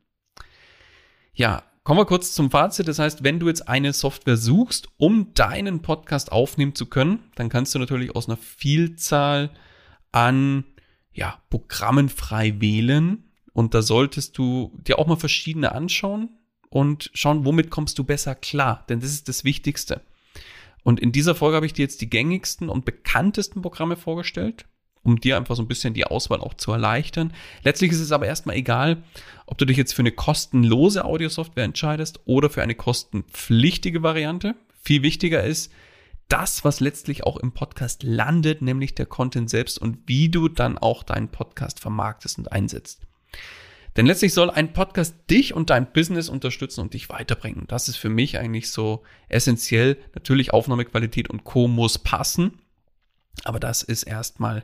Ja, 1.33 1.61
kommen 1.83 1.99
wir 1.99 2.05
kurz 2.05 2.33
zum 2.33 2.49
Fazit. 2.49 2.87
Das 2.87 2.97
heißt, 2.97 3.23
wenn 3.23 3.39
du 3.39 3.47
jetzt 3.47 3.69
eine 3.69 3.93
Software 3.93 4.37
suchst, 4.37 4.87
um 4.97 5.35
deinen 5.35 5.83
Podcast 5.83 6.31
aufnehmen 6.31 6.73
zu 6.73 6.87
können, 6.87 7.19
dann 7.35 7.49
kannst 7.49 7.75
du 7.75 7.79
natürlich 7.79 8.15
aus 8.15 8.27
einer 8.27 8.37
Vielzahl 8.37 9.51
an 10.11 10.63
ja, 11.13 11.39
Programmen 11.51 12.09
frei 12.09 12.59
wählen. 12.59 13.31
Und 13.53 13.75
da 13.75 13.83
solltest 13.83 14.35
du 14.39 14.75
dir 14.81 14.97
auch 14.97 15.05
mal 15.05 15.15
verschiedene 15.15 15.73
anschauen 15.73 16.36
und 16.69 17.11
schauen, 17.13 17.45
womit 17.45 17.69
kommst 17.69 17.97
du 17.99 18.03
besser 18.03 18.35
klar. 18.35 18.85
Denn 18.89 18.99
das 18.99 19.11
ist 19.11 19.29
das 19.29 19.43
Wichtigste. 19.43 20.01
Und 20.83 20.99
in 20.99 21.11
dieser 21.11 21.35
Folge 21.35 21.55
habe 21.55 21.65
ich 21.65 21.73
dir 21.73 21.83
jetzt 21.83 22.01
die 22.01 22.09
gängigsten 22.09 22.69
und 22.69 22.85
bekanntesten 22.85 23.61
Programme 23.61 23.97
vorgestellt 23.97 24.65
um 25.07 25.21
dir 25.21 25.37
einfach 25.37 25.55
so 25.55 25.63
ein 25.63 25.69
bisschen 25.69 25.93
die 25.93 26.05
Auswahl 26.05 26.41
auch 26.41 26.53
zu 26.53 26.71
erleichtern. 26.73 27.33
Letztlich 27.63 27.91
ist 27.91 28.01
es 28.01 28.11
aber 28.11 28.27
erstmal 28.27 28.57
egal, 28.57 29.03
ob 29.45 29.57
du 29.57 29.65
dich 29.65 29.77
jetzt 29.77 29.93
für 29.93 30.01
eine 30.01 30.11
kostenlose 30.11 31.05
Audiosoftware 31.05 31.63
entscheidest 31.63 32.19
oder 32.25 32.49
für 32.49 32.61
eine 32.61 32.75
kostenpflichtige 32.75 34.03
Variante. 34.03 34.55
Viel 34.83 35.03
wichtiger 35.03 35.43
ist 35.43 35.71
das, 36.27 36.65
was 36.65 36.81
letztlich 36.81 37.23
auch 37.23 37.37
im 37.37 37.53
Podcast 37.53 38.03
landet, 38.03 38.61
nämlich 38.61 38.95
der 38.95 39.05
Content 39.05 39.49
selbst 39.49 39.79
und 39.79 39.99
wie 40.07 40.27
du 40.27 40.49
dann 40.49 40.77
auch 40.77 41.03
deinen 41.03 41.29
Podcast 41.29 41.79
vermarktest 41.79 42.37
und 42.37 42.51
einsetzt. 42.51 43.07
Denn 43.97 44.05
letztlich 44.05 44.33
soll 44.33 44.51
ein 44.51 44.73
Podcast 44.73 45.15
dich 45.29 45.55
und 45.55 45.71
dein 45.71 45.91
Business 45.91 46.29
unterstützen 46.29 46.81
und 46.81 46.93
dich 46.93 47.09
weiterbringen. 47.09 47.65
Das 47.67 47.89
ist 47.89 47.97
für 47.97 48.09
mich 48.09 48.37
eigentlich 48.37 48.71
so 48.71 49.03
essentiell. 49.27 49.97
Natürlich 50.13 50.53
Aufnahmequalität 50.53 51.29
und 51.29 51.43
Co 51.43 51.67
muss 51.67 51.97
passen. 51.97 52.61
Aber 53.43 53.59
das 53.59 53.81
ist 53.81 54.03
erstmal 54.03 54.63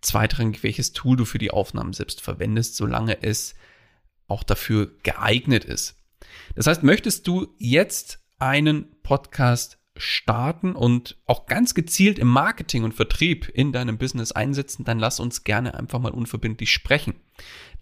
zweitrangig, 0.00 0.64
welches 0.64 0.92
Tool 0.92 1.16
du 1.16 1.24
für 1.24 1.38
die 1.38 1.52
Aufnahmen 1.52 1.92
selbst 1.92 2.20
verwendest, 2.20 2.76
solange 2.76 3.22
es 3.22 3.54
auch 4.26 4.42
dafür 4.42 4.90
geeignet 5.04 5.64
ist. 5.64 5.96
Das 6.56 6.66
heißt, 6.66 6.82
möchtest 6.82 7.26
du 7.28 7.54
jetzt 7.58 8.18
einen 8.38 9.00
Podcast 9.02 9.78
starten 9.96 10.74
und 10.74 11.18
auch 11.26 11.46
ganz 11.46 11.74
gezielt 11.74 12.18
im 12.18 12.28
Marketing 12.28 12.84
und 12.84 12.94
Vertrieb 12.94 13.48
in 13.48 13.72
deinem 13.72 13.98
Business 13.98 14.32
einsetzen, 14.32 14.84
dann 14.84 14.98
lass 14.98 15.20
uns 15.20 15.44
gerne 15.44 15.74
einfach 15.74 15.98
mal 15.98 16.12
unverbindlich 16.12 16.72
sprechen. 16.72 17.14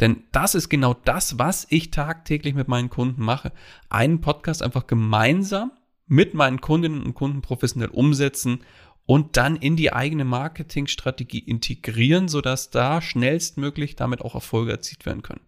Denn 0.00 0.24
das 0.32 0.54
ist 0.54 0.68
genau 0.68 0.94
das, 0.94 1.38
was 1.38 1.66
ich 1.70 1.90
tagtäglich 1.90 2.54
mit 2.54 2.68
meinen 2.68 2.90
Kunden 2.90 3.22
mache. 3.22 3.52
Einen 3.88 4.20
Podcast 4.20 4.62
einfach 4.62 4.86
gemeinsam 4.86 5.72
mit 6.06 6.34
meinen 6.34 6.60
Kundinnen 6.60 7.02
und 7.02 7.14
Kunden 7.14 7.42
professionell 7.42 7.90
umsetzen 7.90 8.64
und 9.06 9.36
dann 9.36 9.56
in 9.56 9.76
die 9.76 9.92
eigene 9.92 10.24
Marketingstrategie 10.24 11.38
integrieren, 11.38 12.28
sodass 12.28 12.70
da 12.70 13.00
schnellstmöglich 13.00 13.96
damit 13.96 14.22
auch 14.22 14.34
Erfolge 14.34 14.72
erzielt 14.72 15.06
werden 15.06 15.22
können. 15.22 15.40